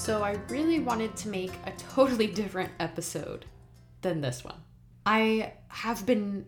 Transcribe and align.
So 0.00 0.22
I 0.22 0.38
really 0.48 0.80
wanted 0.80 1.14
to 1.16 1.28
make 1.28 1.52
a 1.66 1.72
totally 1.72 2.26
different 2.40 2.72
episode 2.80 3.44
than 4.00 4.22
this 4.22 4.42
one. 4.42 4.56
I 5.04 5.52
have 5.68 6.06
been 6.06 6.46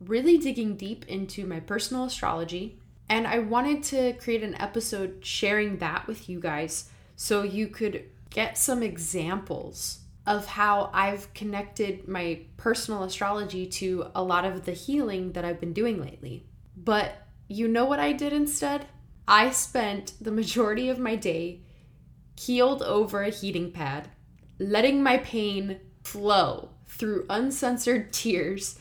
really 0.00 0.36
digging 0.36 0.76
deep 0.76 1.06
into 1.06 1.46
my 1.46 1.60
personal 1.60 2.06
astrology, 2.06 2.80
and 3.08 3.24
I 3.24 3.38
wanted 3.38 3.84
to 3.84 4.14
create 4.14 4.42
an 4.42 4.56
episode 4.56 5.18
sharing 5.24 5.76
that 5.76 6.08
with 6.08 6.28
you 6.28 6.40
guys 6.40 6.90
so 7.14 7.44
you 7.44 7.68
could 7.68 8.02
get 8.30 8.58
some 8.58 8.82
examples 8.82 10.00
of 10.26 10.46
how 10.46 10.90
I've 10.92 11.32
connected 11.34 12.08
my 12.08 12.40
personal 12.56 13.04
astrology 13.04 13.64
to 13.64 14.08
a 14.12 14.24
lot 14.24 14.44
of 14.44 14.64
the 14.64 14.72
healing 14.72 15.32
that 15.34 15.44
I've 15.44 15.60
been 15.60 15.72
doing 15.72 16.02
lately. 16.02 16.46
But 16.76 17.28
you 17.46 17.68
know 17.68 17.84
what 17.84 18.00
I 18.00 18.12
did 18.12 18.32
instead? 18.32 18.86
I 19.28 19.52
spent 19.52 20.14
the 20.20 20.32
majority 20.32 20.88
of 20.88 20.98
my 20.98 21.14
day 21.14 21.60
keeled 22.46 22.82
over 22.82 23.22
a 23.22 23.30
heating 23.30 23.70
pad, 23.70 24.08
letting 24.58 25.02
my 25.02 25.18
pain 25.18 25.78
flow 26.02 26.70
through 26.88 27.26
uncensored 27.30 28.12
tears 28.12 28.78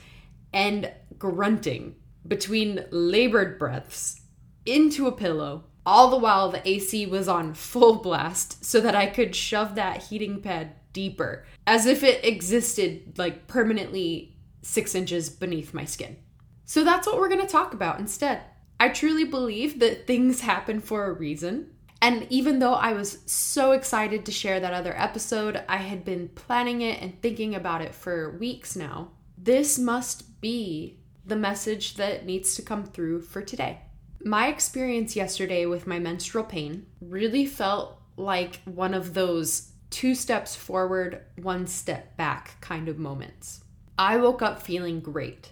and 0.52 0.92
grunting 1.18 1.96
between 2.28 2.86
labored 2.92 3.60
breaths 3.60 4.22
into 4.66 5.08
a 5.08 5.12
pillow, 5.12 5.64
all 5.86 6.10
the 6.10 6.18
while 6.18 6.50
the 6.50 6.68
AC 6.68 7.06
was 7.06 7.28
on 7.28 7.54
full 7.54 7.96
blast 7.96 8.64
so 8.66 8.80
that 8.82 8.96
I 8.96 9.08
could 9.08 9.36
shove 9.36 9.76
that 9.76 10.04
heating 10.04 10.42
pad 10.42 10.74
deeper, 10.94 11.46
as 11.66 11.86
if 11.86 12.04
it 12.04 12.26
existed 12.26 13.18
like 13.18 13.48
permanently 13.48 14.36
six 14.62 14.96
inches 14.96 15.30
beneath 15.30 15.74
my 15.74 15.86
skin. 15.86 16.18
So 16.66 16.84
that's 16.84 17.08
what 17.08 17.18
we're 17.18 17.30
gonna 17.30 17.48
talk 17.48 17.74
about 17.74 18.00
instead. 18.00 18.42
I 18.80 18.90
truly 18.90 19.24
believe 19.24 19.80
that 19.80 20.08
things 20.08 20.42
happen 20.42 20.80
for 20.80 21.06
a 21.06 21.14
reason. 21.14 21.72
And 22.02 22.26
even 22.32 22.60
though 22.60 22.74
I 22.74 22.94
was 22.94 23.20
so 23.28 23.74
excited 23.74 24.26
to 24.26 24.32
share 24.32 24.60
that 24.60 24.74
other 24.74 24.98
episode, 24.98 25.64
I 25.70 25.78
had 25.78 26.04
been 26.04 26.30
planning 26.30 26.82
it 26.82 27.00
and 27.02 27.22
thinking 27.22 27.54
about 27.54 27.82
it 27.82 27.94
for 27.94 28.38
weeks 28.38 28.76
now. 28.76 29.12
This 29.38 29.78
must 29.78 30.42
be 30.42 30.98
the 31.26 31.36
message 31.36 31.96
that 31.96 32.26
needs 32.26 32.56
to 32.56 32.64
come 32.64 32.84
through 32.84 33.22
for 33.22 33.44
today. 33.44 33.82
My 34.24 34.48
experience 34.48 35.16
yesterday 35.16 35.66
with 35.68 35.86
my 35.86 36.00
menstrual 36.00 36.44
pain 36.44 36.88
really 37.00 37.46
felt 37.46 38.00
like 38.18 38.62
one 38.66 38.94
of 38.94 39.14
those 39.14 39.72
two 39.92 40.16
steps 40.16 40.56
forward, 40.56 41.22
one 41.38 41.68
step 41.68 42.18
back 42.18 42.60
kind 42.62 42.88
of 42.88 42.98
moments. 42.98 43.64
I 43.98 44.18
woke 44.18 44.42
up 44.42 44.62
feeling 44.64 45.02
great. 45.02 45.52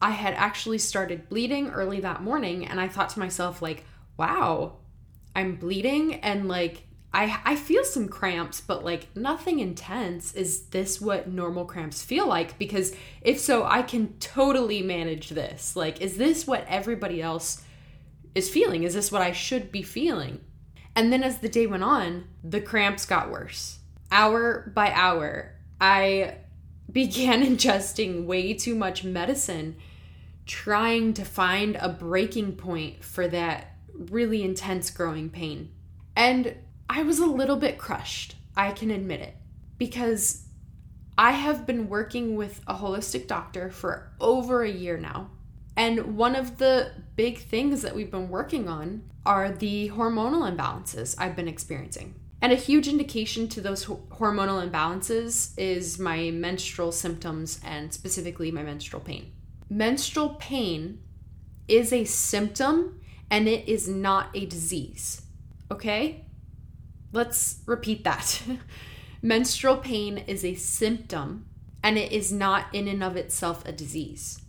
I 0.00 0.10
had 0.10 0.32
actually 0.34 0.78
started 0.78 1.28
bleeding 1.28 1.68
early 1.70 2.00
that 2.00 2.22
morning 2.22 2.66
and 2.66 2.80
I 2.80 2.88
thought 2.88 3.10
to 3.10 3.18
myself 3.18 3.60
like, 3.60 3.84
wow, 4.16 4.76
I'm 5.34 5.56
bleeding 5.56 6.14
and 6.14 6.48
like 6.48 6.82
I 7.12 7.40
I 7.44 7.56
feel 7.56 7.84
some 7.84 8.08
cramps, 8.08 8.60
but 8.60 8.84
like 8.84 9.14
nothing 9.16 9.60
intense. 9.60 10.34
Is 10.34 10.66
this 10.66 11.00
what 11.00 11.28
normal 11.28 11.64
cramps 11.64 12.02
feel 12.02 12.26
like? 12.26 12.58
Because 12.58 12.94
if 13.20 13.38
so, 13.40 13.64
I 13.64 13.82
can 13.82 14.14
totally 14.18 14.82
manage 14.82 15.30
this. 15.30 15.76
Like 15.76 16.00
is 16.00 16.16
this 16.16 16.46
what 16.46 16.64
everybody 16.68 17.20
else 17.20 17.62
is 18.34 18.50
feeling? 18.50 18.84
Is 18.84 18.94
this 18.94 19.10
what 19.10 19.22
I 19.22 19.32
should 19.32 19.72
be 19.72 19.82
feeling? 19.82 20.40
And 20.94 21.12
then 21.12 21.22
as 21.22 21.38
the 21.38 21.48
day 21.48 21.66
went 21.66 21.84
on, 21.84 22.24
the 22.42 22.60
cramps 22.60 23.06
got 23.06 23.30
worse. 23.30 23.78
Hour 24.10 24.72
by 24.74 24.92
hour, 24.92 25.52
I 25.80 26.36
began 26.92 27.44
ingesting 27.44 28.26
way 28.26 28.52
too 28.52 28.74
much 28.74 29.04
medicine 29.04 29.76
trying 30.46 31.14
to 31.14 31.24
find 31.24 31.76
a 31.76 31.88
breaking 31.88 32.56
point 32.56 33.04
for 33.04 33.28
that 33.28 33.69
really 33.94 34.42
intense 34.42 34.90
growing 34.90 35.30
pain. 35.30 35.70
And 36.16 36.56
I 36.88 37.02
was 37.02 37.18
a 37.18 37.26
little 37.26 37.56
bit 37.56 37.78
crushed, 37.78 38.34
I 38.56 38.72
can 38.72 38.90
admit 38.90 39.20
it, 39.20 39.36
because 39.78 40.44
I 41.16 41.32
have 41.32 41.66
been 41.66 41.88
working 41.88 42.36
with 42.36 42.60
a 42.66 42.74
holistic 42.74 43.26
doctor 43.26 43.70
for 43.70 44.10
over 44.20 44.62
a 44.62 44.70
year 44.70 44.96
now. 44.96 45.30
And 45.76 46.16
one 46.16 46.34
of 46.34 46.58
the 46.58 46.92
big 47.16 47.38
things 47.38 47.82
that 47.82 47.94
we've 47.94 48.10
been 48.10 48.28
working 48.28 48.68
on 48.68 49.02
are 49.24 49.50
the 49.50 49.90
hormonal 49.90 50.50
imbalances 50.50 51.14
I've 51.18 51.36
been 51.36 51.48
experiencing. 51.48 52.14
And 52.42 52.52
a 52.52 52.56
huge 52.56 52.88
indication 52.88 53.48
to 53.48 53.60
those 53.60 53.84
hormonal 53.84 54.66
imbalances 54.68 55.52
is 55.58 55.98
my 55.98 56.30
menstrual 56.30 56.90
symptoms 56.90 57.60
and 57.64 57.92
specifically 57.92 58.50
my 58.50 58.62
menstrual 58.62 59.02
pain. 59.02 59.32
Menstrual 59.68 60.30
pain 60.40 61.00
is 61.68 61.92
a 61.92 62.04
symptom 62.04 62.99
and 63.30 63.48
it 63.48 63.68
is 63.68 63.88
not 63.88 64.28
a 64.34 64.46
disease. 64.46 65.22
Okay? 65.70 66.24
Let's 67.12 67.60
repeat 67.66 68.04
that. 68.04 68.42
Menstrual 69.22 69.76
pain 69.78 70.18
is 70.26 70.44
a 70.44 70.54
symptom 70.54 71.46
and 71.82 71.96
it 71.96 72.12
is 72.12 72.32
not 72.32 72.66
in 72.74 72.88
and 72.88 73.02
of 73.02 73.16
itself 73.16 73.66
a 73.66 73.72
disease. 73.72 74.42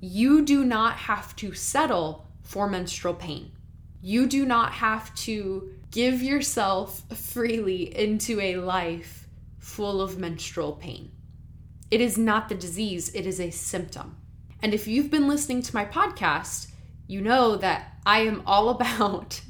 You 0.00 0.44
do 0.44 0.64
not 0.64 0.96
have 0.96 1.34
to 1.36 1.54
settle 1.54 2.26
for 2.42 2.68
menstrual 2.68 3.14
pain. 3.14 3.52
You 4.00 4.26
do 4.26 4.46
not 4.46 4.72
have 4.72 5.14
to 5.16 5.72
give 5.90 6.22
yourself 6.22 7.02
freely 7.14 7.96
into 7.96 8.40
a 8.40 8.56
life 8.56 9.26
full 9.58 10.00
of 10.00 10.18
menstrual 10.18 10.72
pain. 10.72 11.10
It 11.90 12.00
is 12.00 12.16
not 12.16 12.48
the 12.48 12.54
disease, 12.54 13.14
it 13.14 13.26
is 13.26 13.40
a 13.40 13.50
symptom. 13.50 14.16
And 14.62 14.74
if 14.74 14.86
you've 14.86 15.10
been 15.10 15.28
listening 15.28 15.62
to 15.62 15.74
my 15.74 15.84
podcast, 15.84 16.68
you 17.08 17.20
know 17.20 17.56
that 17.56 17.94
I 18.06 18.20
am 18.20 18.42
all 18.46 18.68
about 18.76 19.40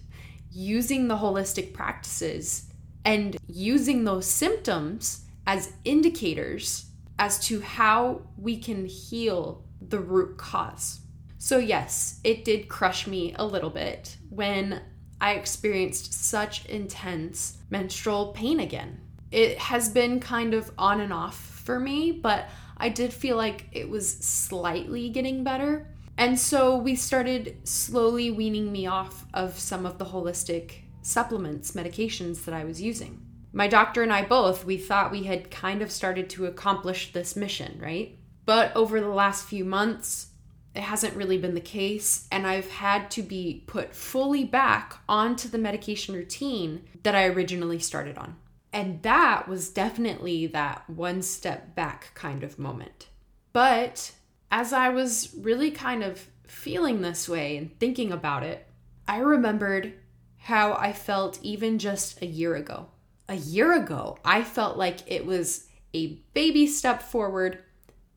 using 0.51 1.09
the 1.09 1.17
holistic 1.17 1.75
practices 1.75 2.65
and 3.05 3.37
using 3.47 4.05
those 4.05 4.27
symptoms 4.27 5.25
as 5.47 5.73
indicators 5.85 6.87
as 7.19 7.39
to 7.47 7.61
how 7.61 8.23
we 8.37 8.57
can 8.57 8.87
heal 8.87 9.65
the 9.81 9.99
root 9.99 10.37
cause. 10.37 11.01
So, 11.39 11.59
yes, 11.59 12.21
it 12.25 12.45
did 12.45 12.69
crush 12.69 13.07
me 13.07 13.35
a 13.39 13.47
little 13.47 13.71
bit 13.71 14.17
when 14.31 14.83
I 15.21 15.35
experienced 15.35 16.13
such 16.13 16.67
intense 16.67 17.59
menstrual 17.71 18.33
pain 18.33 18.61
again. 18.61 19.01
It 19.31 19.59
has 19.59 19.89
been 19.89 20.21
kind 20.21 20.55
of 20.55 20.71
on 20.79 21.01
and 21.01 21.13
off 21.13 21.39
for 21.39 21.79
me, 21.79 22.13
but 22.13 22.49
I 22.77 22.89
did 22.89 23.13
feel 23.13 23.37
like 23.37 23.67
it 23.73 23.89
was 23.89 24.19
slightly 24.19 25.11
getting 25.11 25.45
better. 25.45 25.87
And 26.19 26.39
so 26.39 26.77
we 26.77 26.97
started 26.97 27.56
slowly 27.62 28.33
weaning 28.33 28.73
me 28.73 28.89
off 28.89 29.25
of 29.33 29.56
some 29.56 29.87
of 29.87 29.99
the 29.99 30.06
holistic 30.06 30.73
supplements, 31.01 31.73
medications 31.73 32.45
that 32.45 32.53
I 32.53 32.65
was 32.65 32.83
using. 32.83 33.25
My 33.53 33.69
doctor 33.69 34.03
and 34.03 34.12
I 34.12 34.25
both, 34.25 34.65
we 34.65 34.77
thought 34.78 35.12
we 35.12 35.23
had 35.23 35.53
kind 35.53 35.81
of 35.81 35.93
started 35.93 36.28
to 36.31 36.47
accomplish 36.47 37.12
this 37.12 37.37
mission, 37.37 37.78
right? 37.81 38.19
But 38.45 38.75
over 38.75 39.01
the 39.01 39.09
last 39.09 39.47
few 39.47 39.65
months, 39.65 40.31
it 40.75 40.83
hasn't 40.83 41.17
really 41.17 41.39
been 41.39 41.55
the 41.55 41.61
case, 41.61 42.27
and 42.33 42.47
I've 42.47 42.71
had 42.71 43.11
to 43.12 43.23
be 43.23 43.62
put 43.67 43.95
fully 43.95 44.45
back 44.45 44.99
onto 45.09 45.49
the 45.49 45.57
medication 45.57 46.15
routine 46.15 46.83
that 47.05 47.15
I 47.15 47.27
originally 47.27 47.78
started 47.78 48.19
on. 48.19 48.37
And 48.73 49.03
that 49.03 49.49
was 49.49 49.71
definitely 49.71 50.49
that 50.49 50.89
one 50.91 51.23
step 51.23 51.75
back 51.75 52.12
kind 52.15 52.43
of 52.43 52.59
moment. 52.59 53.07
But 53.53 54.12
as 54.50 54.72
I 54.72 54.88
was 54.88 55.34
really 55.38 55.70
kind 55.70 56.03
of 56.03 56.26
feeling 56.47 57.00
this 57.00 57.28
way 57.28 57.56
and 57.56 57.78
thinking 57.78 58.12
about 58.12 58.42
it, 58.42 58.66
I 59.06 59.19
remembered 59.19 59.94
how 60.38 60.75
I 60.75 60.92
felt 60.92 61.38
even 61.42 61.78
just 61.78 62.22
a 62.22 62.26
year 62.26 62.54
ago. 62.54 62.88
A 63.28 63.34
year 63.34 63.75
ago, 63.75 64.19
I 64.25 64.42
felt 64.42 64.78
like 64.78 65.10
it 65.10 65.26
was 65.26 65.66
a 65.94 66.19
baby 66.32 66.66
step 66.66 67.03
forward 67.03 67.59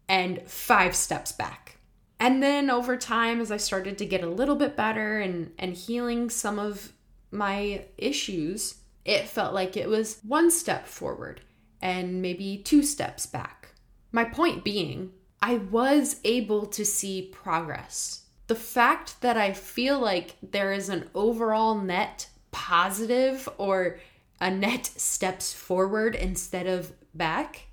and 0.07 0.41
five 0.47 0.95
steps 0.95 1.31
back. 1.31 1.77
And 2.19 2.41
then 2.41 2.69
over 2.69 2.97
time, 2.97 3.41
as 3.41 3.51
I 3.51 3.57
started 3.57 3.97
to 3.97 4.05
get 4.05 4.23
a 4.23 4.29
little 4.29 4.55
bit 4.55 4.77
better 4.77 5.19
and, 5.19 5.51
and 5.57 5.73
healing 5.73 6.29
some 6.29 6.59
of 6.59 6.93
my 7.31 7.85
issues, 7.97 8.75
it 9.03 9.27
felt 9.27 9.53
like 9.53 9.75
it 9.75 9.89
was 9.89 10.19
one 10.21 10.51
step 10.51 10.87
forward 10.87 11.41
and 11.81 12.21
maybe 12.21 12.57
two 12.57 12.83
steps 12.83 13.25
back. 13.25 13.69
My 14.11 14.23
point 14.23 14.63
being 14.63 15.13
I 15.41 15.55
was 15.55 16.19
able 16.23 16.67
to 16.67 16.85
see 16.85 17.29
progress. 17.33 18.25
The 18.47 18.55
fact 18.55 19.21
that 19.21 19.37
I 19.37 19.53
feel 19.53 19.99
like 19.99 20.35
there 20.41 20.71
is 20.71 20.89
an 20.89 21.09
overall 21.15 21.75
net 21.75 22.27
positive 22.51 23.47
or 23.57 23.99
a 24.39 24.51
net 24.51 24.85
steps 24.85 25.53
forward 25.53 26.15
instead 26.15 26.67
of 26.67 26.91
back, 27.13 27.67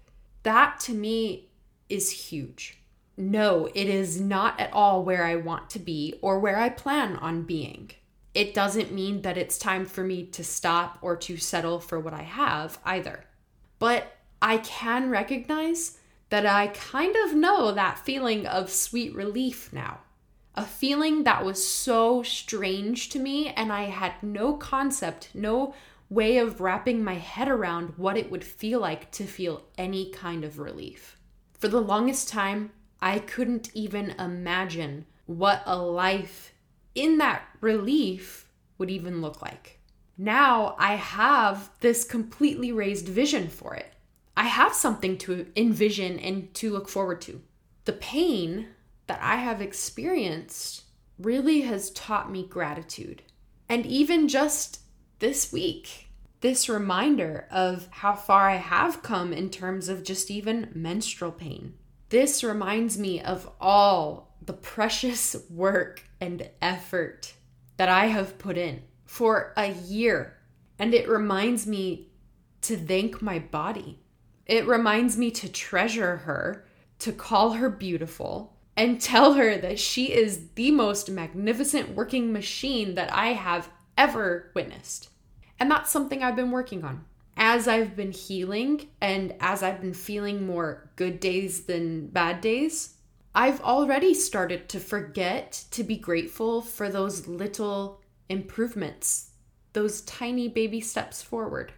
that 0.44 0.80
to 0.80 0.94
me 0.94 1.48
is 1.88 2.10
huge. 2.10 2.78
No, 3.16 3.68
it 3.74 3.88
is 3.88 4.20
not 4.20 4.58
at 4.60 4.72
all 4.72 5.02
where 5.02 5.24
I 5.24 5.36
want 5.36 5.70
to 5.70 5.78
be 5.78 6.14
or 6.22 6.38
where 6.38 6.58
I 6.58 6.68
plan 6.68 7.16
on 7.16 7.42
being. 7.42 7.90
It 8.34 8.54
doesn't 8.54 8.92
mean 8.92 9.22
that 9.22 9.36
it's 9.36 9.58
time 9.58 9.84
for 9.84 10.04
me 10.04 10.24
to 10.26 10.44
stop 10.44 10.98
or 11.02 11.16
to 11.16 11.36
settle 11.36 11.80
for 11.80 11.98
what 11.98 12.14
I 12.14 12.22
have 12.22 12.78
either. 12.84 13.24
But 13.80 14.16
I 14.40 14.58
can 14.58 15.10
recognize 15.10 15.97
that 16.30 16.46
I 16.46 16.68
kind 16.68 17.16
of 17.24 17.34
know 17.34 17.72
that 17.72 17.98
feeling 17.98 18.46
of 18.46 18.70
sweet 18.70 19.14
relief 19.14 19.72
now. 19.72 20.00
A 20.54 20.64
feeling 20.64 21.24
that 21.24 21.44
was 21.44 21.66
so 21.66 22.22
strange 22.22 23.08
to 23.10 23.18
me, 23.18 23.48
and 23.48 23.72
I 23.72 23.84
had 23.84 24.22
no 24.22 24.54
concept, 24.54 25.30
no 25.32 25.74
way 26.10 26.38
of 26.38 26.60
wrapping 26.60 27.04
my 27.04 27.14
head 27.14 27.48
around 27.48 27.94
what 27.96 28.16
it 28.16 28.30
would 28.30 28.44
feel 28.44 28.80
like 28.80 29.10
to 29.12 29.24
feel 29.24 29.64
any 29.76 30.10
kind 30.10 30.44
of 30.44 30.58
relief. 30.58 31.16
For 31.52 31.68
the 31.68 31.80
longest 31.80 32.28
time, 32.28 32.72
I 33.00 33.18
couldn't 33.20 33.70
even 33.74 34.10
imagine 34.18 35.06
what 35.26 35.62
a 35.66 35.78
life 35.78 36.52
in 36.94 37.18
that 37.18 37.42
relief 37.60 38.48
would 38.78 38.90
even 38.90 39.20
look 39.20 39.42
like. 39.42 39.78
Now 40.16 40.74
I 40.78 40.94
have 40.94 41.70
this 41.80 42.02
completely 42.02 42.72
raised 42.72 43.06
vision 43.06 43.48
for 43.48 43.74
it. 43.74 43.92
I 44.38 44.44
have 44.44 44.72
something 44.72 45.18
to 45.18 45.48
envision 45.56 46.20
and 46.20 46.54
to 46.54 46.70
look 46.70 46.88
forward 46.88 47.20
to. 47.22 47.40
The 47.86 47.92
pain 47.92 48.68
that 49.08 49.18
I 49.20 49.34
have 49.34 49.60
experienced 49.60 50.84
really 51.18 51.62
has 51.62 51.90
taught 51.90 52.30
me 52.30 52.46
gratitude. 52.46 53.22
And 53.68 53.84
even 53.84 54.28
just 54.28 54.78
this 55.18 55.52
week, 55.52 56.06
this 56.40 56.68
reminder 56.68 57.48
of 57.50 57.88
how 57.90 58.14
far 58.14 58.48
I 58.48 58.58
have 58.58 59.02
come 59.02 59.32
in 59.32 59.50
terms 59.50 59.88
of 59.88 60.04
just 60.04 60.30
even 60.30 60.70
menstrual 60.72 61.32
pain. 61.32 61.74
This 62.08 62.44
reminds 62.44 62.96
me 62.96 63.20
of 63.20 63.50
all 63.60 64.36
the 64.40 64.52
precious 64.52 65.34
work 65.50 66.04
and 66.20 66.48
effort 66.62 67.34
that 67.76 67.88
I 67.88 68.06
have 68.06 68.38
put 68.38 68.56
in 68.56 68.84
for 69.04 69.52
a 69.56 69.72
year. 69.72 70.36
And 70.78 70.94
it 70.94 71.08
reminds 71.08 71.66
me 71.66 72.12
to 72.62 72.76
thank 72.76 73.20
my 73.20 73.40
body. 73.40 73.98
It 74.48 74.66
reminds 74.66 75.18
me 75.18 75.30
to 75.32 75.48
treasure 75.48 76.16
her, 76.16 76.64
to 77.00 77.12
call 77.12 77.52
her 77.52 77.68
beautiful, 77.68 78.56
and 78.76 79.00
tell 79.00 79.34
her 79.34 79.58
that 79.58 79.78
she 79.78 80.12
is 80.12 80.48
the 80.54 80.70
most 80.70 81.10
magnificent 81.10 81.90
working 81.90 82.32
machine 82.32 82.94
that 82.94 83.12
I 83.12 83.34
have 83.34 83.68
ever 83.98 84.50
witnessed. 84.54 85.10
And 85.60 85.70
that's 85.70 85.90
something 85.90 86.22
I've 86.22 86.36
been 86.36 86.50
working 86.50 86.82
on. 86.82 87.04
As 87.36 87.68
I've 87.68 87.94
been 87.94 88.12
healing 88.12 88.88
and 89.00 89.34
as 89.38 89.62
I've 89.62 89.80
been 89.80 89.94
feeling 89.94 90.46
more 90.46 90.90
good 90.96 91.20
days 91.20 91.64
than 91.64 92.06
bad 92.06 92.40
days, 92.40 92.94
I've 93.34 93.60
already 93.60 94.14
started 94.14 94.68
to 94.70 94.80
forget 94.80 95.64
to 95.72 95.84
be 95.84 95.96
grateful 95.96 96.62
for 96.62 96.88
those 96.88 97.28
little 97.28 98.00
improvements, 98.28 99.30
those 99.74 100.00
tiny 100.02 100.48
baby 100.48 100.80
steps 100.80 101.22
forward 101.22 101.72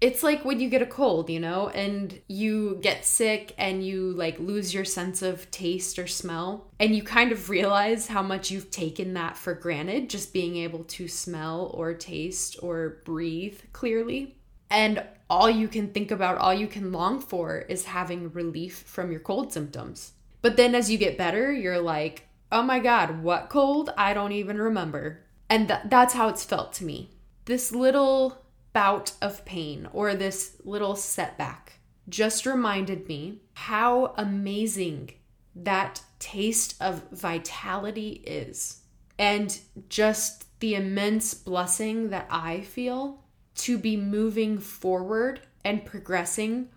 it's 0.00 0.22
like 0.22 0.44
when 0.44 0.60
you 0.60 0.68
get 0.68 0.82
a 0.82 0.86
cold, 0.86 1.30
you 1.30 1.40
know, 1.40 1.68
and 1.68 2.20
you 2.28 2.78
get 2.82 3.06
sick 3.06 3.54
and 3.56 3.84
you 3.84 4.12
like 4.12 4.38
lose 4.38 4.74
your 4.74 4.84
sense 4.84 5.22
of 5.22 5.50
taste 5.50 5.98
or 5.98 6.06
smell, 6.06 6.66
and 6.78 6.94
you 6.94 7.02
kind 7.02 7.32
of 7.32 7.48
realize 7.48 8.08
how 8.08 8.22
much 8.22 8.50
you've 8.50 8.70
taken 8.70 9.14
that 9.14 9.36
for 9.36 9.54
granted, 9.54 10.10
just 10.10 10.34
being 10.34 10.56
able 10.56 10.84
to 10.84 11.08
smell 11.08 11.70
or 11.72 11.94
taste 11.94 12.56
or 12.62 12.98
breathe 13.04 13.58
clearly. 13.72 14.36
And 14.68 15.02
all 15.30 15.48
you 15.48 15.66
can 15.66 15.92
think 15.92 16.10
about, 16.10 16.38
all 16.38 16.54
you 16.54 16.66
can 16.66 16.92
long 16.92 17.20
for 17.20 17.58
is 17.60 17.86
having 17.86 18.32
relief 18.32 18.78
from 18.86 19.10
your 19.10 19.20
cold 19.20 19.52
symptoms. 19.52 20.12
But 20.42 20.56
then 20.56 20.74
as 20.74 20.90
you 20.90 20.98
get 20.98 21.18
better, 21.18 21.52
you're 21.52 21.80
like, 21.80 22.28
oh 22.52 22.62
my 22.62 22.80
God, 22.80 23.22
what 23.22 23.48
cold? 23.48 23.92
I 23.96 24.12
don't 24.12 24.32
even 24.32 24.58
remember. 24.58 25.24
And 25.48 25.68
th- 25.68 25.80
that's 25.86 26.14
how 26.14 26.28
it's 26.28 26.44
felt 26.44 26.72
to 26.74 26.84
me. 26.84 27.10
This 27.46 27.72
little 27.72 28.42
bout 28.76 29.12
of 29.22 29.42
pain 29.46 29.88
or 29.94 30.14
this 30.14 30.56
little 30.62 30.94
setback 30.94 31.80
just 32.10 32.44
reminded 32.44 33.08
me 33.08 33.40
how 33.54 34.12
amazing 34.18 35.10
that 35.54 36.02
taste 36.18 36.76
of 36.78 37.02
vitality 37.10 38.22
is 38.26 38.82
and 39.18 39.60
just 39.88 40.44
the 40.60 40.74
immense 40.74 41.32
blessing 41.32 42.10
that 42.10 42.26
I 42.28 42.60
feel 42.60 43.24
to 43.54 43.78
be 43.78 43.96
moving 43.96 44.58
forward 44.58 45.40
and 45.64 45.86
progressing 45.86 46.68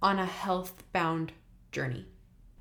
on 0.00 0.20
a 0.20 0.26
health 0.26 0.84
bound 0.92 1.32
journey. 1.72 2.06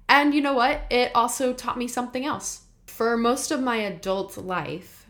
And 0.10 0.34
you 0.34 0.42
know 0.42 0.56
what? 0.56 0.82
It 0.90 1.12
also 1.14 1.54
taught 1.54 1.78
me 1.78 1.88
something 1.88 2.26
else. 2.26 2.62
For 2.88 3.16
most 3.16 3.52
of 3.52 3.62
my 3.62 3.76
adult 3.76 4.38
life, 4.38 5.06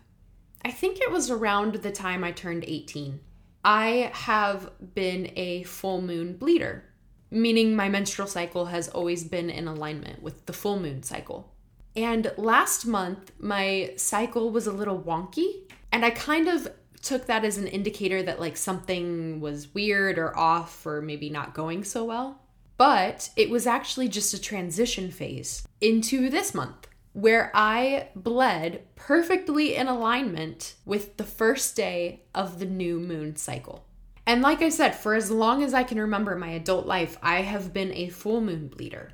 I 0.66 0.72
think 0.72 1.00
it 1.00 1.10
was 1.10 1.32
around 1.32 1.76
the 1.76 1.92
time 1.92 2.26
I 2.26 2.34
turned 2.34 2.66
18. 2.68 3.22
I 3.68 4.12
have 4.14 4.72
been 4.96 5.34
a 5.36 5.64
full 5.64 6.02
moon 6.02 6.38
bleeder, 6.38 6.86
meaning 7.30 7.76
my 7.76 7.90
menstrual 7.90 8.30
cycle 8.30 8.68
has 8.68 8.88
always 8.88 9.26
been 9.26 9.50
in 9.50 9.68
alignment 9.68 10.24
with 10.24 10.46
the 10.46 10.54
full 10.54 10.80
moon 10.80 11.04
cycle. 11.04 11.54
And 11.94 12.32
last 12.38 12.86
month, 12.86 13.34
my 13.40 13.92
cycle 13.98 14.52
was 14.52 14.68
a 14.68 14.72
little 14.72 14.98
wonky, 14.98 15.70
and 15.92 16.06
I 16.06 16.12
kind 16.12 16.48
of 16.48 16.70
took 17.02 17.26
that 17.26 17.44
as 17.44 17.58
an 17.58 17.68
indicator 17.68 18.24
that 18.24 18.40
like 18.40 18.56
something 18.56 19.42
was 19.42 19.74
weird 19.74 20.18
or 20.18 20.38
off 20.38 20.86
or 20.86 21.02
maybe 21.02 21.30
not 21.30 21.54
going 21.54 21.84
so 21.84 22.06
well. 22.06 22.42
But 22.78 23.32
it 23.36 23.50
was 23.50 23.68
actually 23.68 24.08
just 24.08 24.34
a 24.34 24.42
transition 24.42 25.12
phase 25.12 25.68
into 25.82 26.30
this 26.30 26.54
month 26.54 26.87
where 27.18 27.50
I 27.56 28.10
bled 28.16 28.84
perfectly 28.96 29.74
in 29.74 29.88
alignment 29.88 30.76
with 30.86 31.18
the 31.18 31.24
first 31.24 31.76
day 31.76 32.22
of 32.36 32.60
the 32.60 32.66
new 32.68 33.00
moon 33.00 33.36
cycle. 33.36 33.88
And 34.28 34.44
like 34.44 34.62
I 34.62 34.70
said, 34.70 34.94
for 34.94 35.16
as 35.16 35.32
long 35.32 35.64
as 35.64 35.74
I 35.74 35.82
can 35.82 36.00
remember 36.00 36.36
my 36.36 36.50
adult 36.50 36.86
life, 36.86 37.18
I 37.24 37.42
have 37.42 37.74
been 37.74 37.92
a 37.94 38.10
full 38.10 38.40
moon 38.40 38.68
bleeder. 38.68 39.12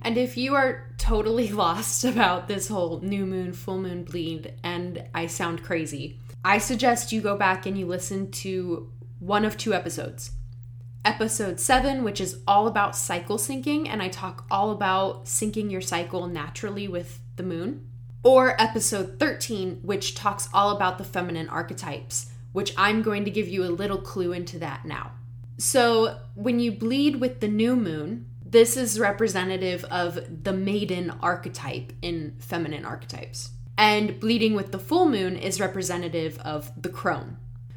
And 0.00 0.16
if 0.16 0.38
you 0.38 0.54
are 0.54 0.90
totally 0.96 1.48
lost 1.52 2.02
about 2.06 2.48
this 2.48 2.68
whole 2.68 3.00
new 3.00 3.26
moon, 3.26 3.52
full 3.52 3.78
moon 3.78 4.04
bleed, 4.04 4.54
and 4.62 5.04
I 5.14 5.26
sound 5.26 5.62
crazy, 5.62 6.18
I 6.42 6.56
suggest 6.56 7.12
you 7.12 7.20
go 7.20 7.36
back 7.36 7.66
and 7.66 7.76
you 7.76 7.84
listen 7.84 8.30
to 8.30 8.90
one 9.18 9.44
of 9.44 9.58
two 9.58 9.74
episodes 9.74 10.30
episode 11.04 11.60
seven, 11.60 12.02
which 12.02 12.20
is 12.20 12.40
all 12.46 12.66
about 12.66 12.96
cycle 12.96 13.36
syncing, 13.36 13.86
and 13.88 14.02
I 14.02 14.08
talk 14.08 14.46
all 14.50 14.70
about 14.70 15.26
syncing 15.26 15.70
your 15.70 15.82
cycle 15.82 16.26
naturally 16.26 16.88
with 16.88 17.20
the 17.36 17.42
moon, 17.42 17.86
or 18.22 18.60
episode 18.60 19.18
13, 19.18 19.80
which 19.82 20.14
talks 20.14 20.48
all 20.52 20.74
about 20.74 20.98
the 20.98 21.04
feminine 21.04 21.48
archetypes, 21.48 22.30
which 22.52 22.72
I'm 22.76 23.02
going 23.02 23.24
to 23.24 23.30
give 23.30 23.48
you 23.48 23.64
a 23.64 23.66
little 23.66 23.98
clue 23.98 24.32
into 24.32 24.58
that 24.60 24.84
now. 24.84 25.12
So, 25.58 26.18
when 26.34 26.58
you 26.58 26.72
bleed 26.72 27.16
with 27.16 27.40
the 27.40 27.48
new 27.48 27.76
moon, 27.76 28.26
this 28.44 28.76
is 28.76 28.98
representative 28.98 29.84
of 29.84 30.44
the 30.44 30.52
maiden 30.52 31.12
archetype 31.20 31.92
in 32.02 32.36
feminine 32.38 32.84
archetypes. 32.84 33.50
And 33.76 34.20
bleeding 34.20 34.54
with 34.54 34.72
the 34.72 34.78
full 34.78 35.08
moon 35.08 35.36
is 35.36 35.60
representative 35.60 36.38
of 36.38 36.70
the 36.80 36.88
crone. 36.88 37.36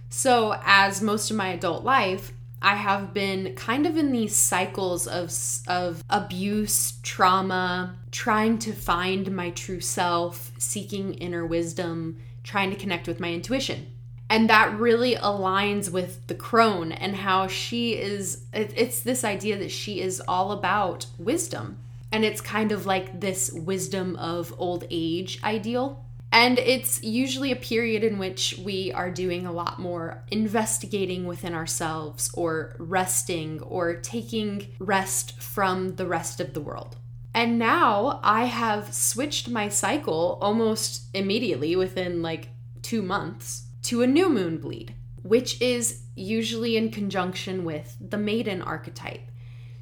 So, 0.09 0.55
as 0.63 1.01
most 1.01 1.29
of 1.29 1.37
my 1.37 1.49
adult 1.49 1.83
life, 1.83 2.31
I 2.61 2.75
have 2.75 3.13
been 3.13 3.55
kind 3.55 3.85
of 3.85 3.97
in 3.97 4.11
these 4.11 4.35
cycles 4.35 5.07
of 5.07 5.31
of 5.67 6.03
abuse, 6.09 6.93
trauma, 7.03 7.95
trying 8.11 8.57
to 8.59 8.73
find 8.73 9.31
my 9.35 9.51
true 9.51 9.79
self, 9.79 10.51
seeking 10.57 11.13
inner 11.15 11.45
wisdom, 11.45 12.17
trying 12.43 12.71
to 12.71 12.75
connect 12.75 13.07
with 13.07 13.19
my 13.19 13.31
intuition. 13.31 13.87
And 14.29 14.49
that 14.49 14.77
really 14.77 15.15
aligns 15.15 15.89
with 15.89 16.25
the 16.27 16.35
crone 16.35 16.91
and 16.91 17.15
how 17.15 17.47
she 17.47 17.93
is 17.93 18.43
it's 18.53 19.01
this 19.01 19.23
idea 19.23 19.57
that 19.59 19.71
she 19.71 20.01
is 20.01 20.21
all 20.27 20.51
about 20.51 21.05
wisdom. 21.17 21.77
And 22.11 22.25
it's 22.25 22.41
kind 22.41 22.71
of 22.71 22.85
like 22.85 23.19
this 23.19 23.51
wisdom 23.51 24.15
of 24.15 24.53
old 24.57 24.85
age 24.89 25.39
ideal 25.43 26.03
and 26.31 26.59
it's 26.59 27.03
usually 27.03 27.51
a 27.51 27.55
period 27.55 28.03
in 28.03 28.17
which 28.19 28.59
we 28.63 28.91
are 28.91 29.09
doing 29.09 29.45
a 29.45 29.51
lot 29.51 29.79
more 29.79 30.23
investigating 30.29 31.25
within 31.25 31.53
ourselves 31.53 32.29
or 32.33 32.75
resting 32.79 33.61
or 33.61 33.95
taking 33.95 34.67
rest 34.79 35.39
from 35.41 35.95
the 35.95 36.05
rest 36.05 36.39
of 36.39 36.53
the 36.53 36.61
world. 36.61 36.97
And 37.33 37.59
now 37.59 38.19
I 38.23 38.45
have 38.45 38.93
switched 38.93 39.49
my 39.49 39.69
cycle 39.69 40.37
almost 40.41 41.03
immediately 41.13 41.75
within 41.75 42.21
like 42.21 42.49
two 42.81 43.01
months 43.01 43.67
to 43.83 44.01
a 44.01 44.07
new 44.07 44.29
moon 44.29 44.57
bleed, 44.57 44.95
which 45.21 45.61
is 45.61 46.01
usually 46.15 46.77
in 46.77 46.91
conjunction 46.91 47.63
with 47.63 47.95
the 48.01 48.17
maiden 48.17 48.61
archetype. 48.61 49.21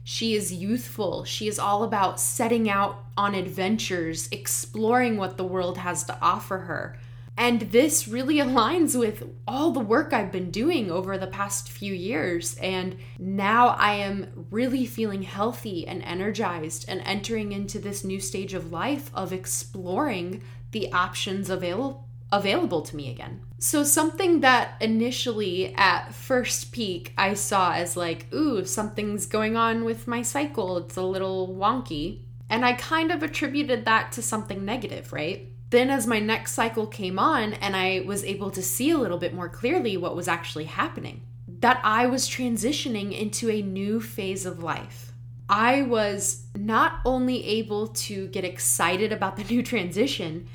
She 0.07 0.35
is 0.35 0.53
youthful. 0.53 1.25
She 1.25 1.47
is 1.47 1.57
all 1.57 1.81
about 1.83 2.19
setting 2.19 2.69
out 2.69 3.03
on 3.17 3.33
adventures, 3.33 4.29
exploring 4.31 5.17
what 5.17 5.35
the 5.35 5.43
world 5.43 5.79
has 5.79 6.03
to 6.03 6.17
offer 6.21 6.59
her. 6.59 6.99
And 7.35 7.61
this 7.61 8.07
really 8.07 8.35
aligns 8.35 8.97
with 8.97 9.27
all 9.47 9.71
the 9.71 9.79
work 9.79 10.13
I've 10.13 10.31
been 10.31 10.51
doing 10.51 10.91
over 10.91 11.17
the 11.17 11.25
past 11.25 11.69
few 11.69 11.91
years. 11.91 12.55
And 12.61 12.97
now 13.17 13.69
I 13.69 13.95
am 13.95 14.45
really 14.51 14.85
feeling 14.85 15.23
healthy 15.23 15.87
and 15.87 16.03
energized 16.03 16.85
and 16.87 17.01
entering 17.01 17.51
into 17.51 17.79
this 17.79 18.03
new 18.03 18.19
stage 18.19 18.53
of 18.53 18.71
life 18.71 19.09
of 19.15 19.33
exploring 19.33 20.43
the 20.69 20.93
options 20.93 21.49
available 21.49 22.04
available 22.31 22.81
to 22.81 22.95
me 22.95 23.09
again. 23.09 23.41
So, 23.59 23.83
something 23.83 24.41
that 24.41 24.75
initially 24.81 25.73
at 25.75 26.13
first 26.13 26.71
peak 26.71 27.13
I 27.17 27.33
saw 27.33 27.73
as 27.73 27.95
like, 27.95 28.31
ooh, 28.33 28.65
something's 28.65 29.25
going 29.25 29.55
on 29.55 29.85
with 29.85 30.07
my 30.07 30.21
cycle, 30.21 30.77
it's 30.77 30.97
a 30.97 31.03
little 31.03 31.47
wonky. 31.47 32.21
And 32.49 32.63
I 32.63 32.73
kind 32.73 33.11
of 33.11 33.23
attributed 33.23 33.85
that 33.85 34.11
to 34.13 34.21
something 34.21 34.63
negative, 34.63 35.11
right? 35.11 35.47
Then, 35.71 35.89
as 35.89 36.05
my 36.05 36.19
next 36.19 36.53
cycle 36.53 36.85
came 36.85 37.17
on 37.17 37.53
and 37.53 37.75
I 37.75 38.03
was 38.05 38.23
able 38.23 38.51
to 38.51 38.61
see 38.61 38.91
a 38.91 38.97
little 38.97 39.17
bit 39.17 39.33
more 39.33 39.49
clearly 39.49 39.97
what 39.97 40.15
was 40.15 40.27
actually 40.27 40.65
happening, 40.65 41.23
that 41.59 41.81
I 41.83 42.05
was 42.05 42.29
transitioning 42.29 43.17
into 43.17 43.49
a 43.49 43.61
new 43.61 43.99
phase 43.99 44.45
of 44.45 44.61
life. 44.61 45.11
I 45.49 45.83
was 45.83 46.45
not 46.55 46.99
only 47.05 47.45
able 47.45 47.87
to 47.87 48.27
get 48.27 48.43
excited 48.43 49.11
about 49.11 49.37
the 49.37 49.43
new 49.53 49.63
transition, 49.63 50.47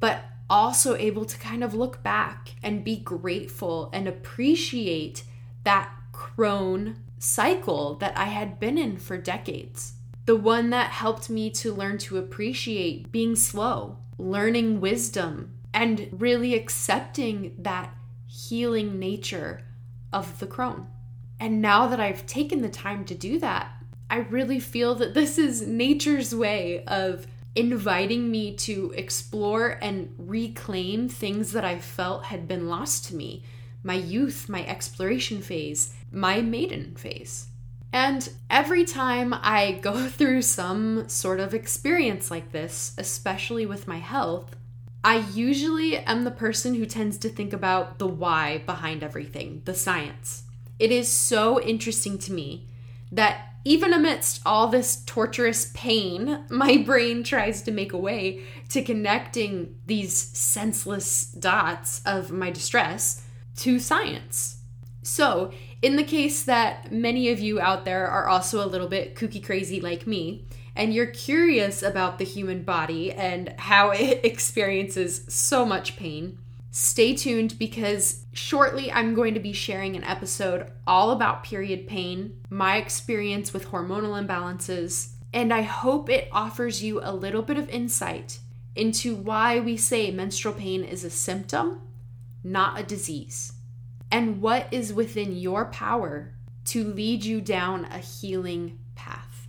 but 0.00 0.22
also 0.50 0.96
able 0.96 1.24
to 1.24 1.38
kind 1.38 1.62
of 1.62 1.74
look 1.74 2.02
back 2.02 2.54
and 2.62 2.84
be 2.84 2.96
grateful 2.96 3.90
and 3.92 4.08
appreciate 4.08 5.24
that 5.64 5.90
crone 6.12 6.96
cycle 7.18 7.94
that 7.96 8.16
I 8.16 8.26
had 8.26 8.58
been 8.58 8.78
in 8.78 8.96
for 8.96 9.18
decades. 9.18 9.94
The 10.26 10.36
one 10.36 10.70
that 10.70 10.90
helped 10.90 11.30
me 11.30 11.50
to 11.50 11.72
learn 11.72 11.98
to 11.98 12.18
appreciate 12.18 13.10
being 13.10 13.34
slow, 13.34 13.98
learning 14.18 14.80
wisdom, 14.80 15.54
and 15.72 16.08
really 16.12 16.54
accepting 16.54 17.54
that 17.58 17.94
healing 18.26 18.98
nature 18.98 19.62
of 20.12 20.38
the 20.38 20.46
crone. 20.46 20.86
And 21.40 21.62
now 21.62 21.86
that 21.86 22.00
I've 22.00 22.26
taken 22.26 22.62
the 22.62 22.68
time 22.68 23.04
to 23.06 23.14
do 23.14 23.38
that, 23.38 23.72
I 24.10 24.18
really 24.18 24.58
feel 24.58 24.94
that 24.96 25.14
this 25.14 25.38
is 25.38 25.66
nature's 25.66 26.34
way 26.34 26.82
of 26.86 27.26
inviting 27.54 28.30
me 28.30 28.54
to 28.54 28.92
explore 28.96 29.78
and 29.82 30.14
reclaim 30.18 31.08
things 31.08 31.52
that 31.52 31.64
I 31.64 31.78
felt 31.78 32.24
had 32.24 32.46
been 32.46 32.68
lost 32.68 33.06
to 33.06 33.14
me 33.14 33.44
my 33.82 33.94
youth, 33.94 34.48
my 34.48 34.66
exploration 34.66 35.40
phase, 35.40 35.94
my 36.10 36.40
maiden 36.40 36.94
phase. 36.96 37.46
And 37.92 38.28
every 38.50 38.84
time 38.84 39.32
I 39.32 39.78
go 39.82 40.08
through 40.08 40.42
some 40.42 41.08
sort 41.08 41.40
of 41.40 41.54
experience 41.54 42.30
like 42.30 42.52
this, 42.52 42.94
especially 42.98 43.66
with 43.66 43.88
my 43.88 43.98
health, 43.98 44.56
I 45.04 45.18
usually 45.32 45.96
am 45.96 46.24
the 46.24 46.30
person 46.30 46.74
who 46.74 46.84
tends 46.84 47.18
to 47.18 47.28
think 47.28 47.52
about 47.52 47.98
the 47.98 48.08
why 48.08 48.58
behind 48.66 49.02
everything, 49.02 49.62
the 49.64 49.74
science. 49.74 50.42
It 50.78 50.90
is 50.90 51.08
so 51.08 51.60
interesting 51.60 52.18
to 52.18 52.32
me 52.32 52.66
that 53.12 53.47
even 53.68 53.92
amidst 53.92 54.40
all 54.46 54.68
this 54.68 55.04
torturous 55.04 55.70
pain, 55.74 56.42
my 56.48 56.78
brain 56.78 57.22
tries 57.22 57.60
to 57.60 57.70
make 57.70 57.92
a 57.92 57.98
way 57.98 58.40
to 58.70 58.82
connecting 58.82 59.76
these 59.84 60.16
senseless 60.16 61.24
dots 61.32 62.00
of 62.06 62.30
my 62.30 62.48
distress 62.48 63.26
to 63.56 63.78
science. 63.78 64.62
So, 65.02 65.52
in 65.82 65.96
the 65.96 66.02
case 66.02 66.44
that 66.44 66.90
many 66.90 67.28
of 67.28 67.40
you 67.40 67.60
out 67.60 67.84
there 67.84 68.06
are 68.06 68.26
also 68.26 68.64
a 68.64 68.72
little 68.72 68.88
bit 68.88 69.14
kooky 69.14 69.44
crazy 69.44 69.82
like 69.82 70.06
me, 70.06 70.46
and 70.74 70.94
you're 70.94 71.04
curious 71.04 71.82
about 71.82 72.16
the 72.16 72.24
human 72.24 72.62
body 72.62 73.12
and 73.12 73.52
how 73.58 73.90
it 73.90 74.20
experiences 74.24 75.26
so 75.28 75.66
much 75.66 75.94
pain, 75.98 76.38
stay 76.70 77.14
tuned 77.14 77.58
because 77.58 78.24
shortly 78.38 78.90
I'm 78.90 79.14
going 79.14 79.34
to 79.34 79.40
be 79.40 79.52
sharing 79.52 79.96
an 79.96 80.04
episode 80.04 80.70
all 80.86 81.10
about 81.10 81.42
period 81.42 81.86
pain, 81.86 82.40
my 82.48 82.76
experience 82.76 83.52
with 83.52 83.68
hormonal 83.68 84.24
imbalances, 84.24 85.10
and 85.32 85.52
I 85.52 85.62
hope 85.62 86.08
it 86.08 86.28
offers 86.32 86.82
you 86.82 87.00
a 87.02 87.12
little 87.12 87.42
bit 87.42 87.58
of 87.58 87.68
insight 87.68 88.38
into 88.74 89.16
why 89.16 89.60
we 89.60 89.76
say 89.76 90.10
menstrual 90.10 90.54
pain 90.54 90.84
is 90.84 91.04
a 91.04 91.10
symptom, 91.10 91.80
not 92.44 92.78
a 92.78 92.84
disease, 92.84 93.52
and 94.10 94.40
what 94.40 94.68
is 94.70 94.94
within 94.94 95.36
your 95.36 95.66
power 95.66 96.32
to 96.64 96.84
lead 96.84 97.24
you 97.24 97.40
down 97.40 97.86
a 97.86 97.98
healing 97.98 98.78
path. 98.94 99.48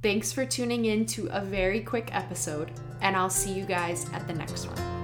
Thanks 0.00 0.32
for 0.32 0.46
tuning 0.46 0.84
in 0.84 1.06
to 1.06 1.26
a 1.32 1.40
very 1.40 1.80
quick 1.80 2.10
episode, 2.12 2.70
and 3.00 3.16
I'll 3.16 3.30
see 3.30 3.52
you 3.52 3.64
guys 3.64 4.08
at 4.12 4.26
the 4.28 4.34
next 4.34 4.66
one. 4.66 4.97